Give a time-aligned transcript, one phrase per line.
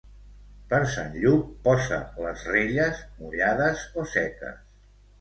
[0.71, 4.63] Per Sant Lluc, posa les relles, mullades o seques.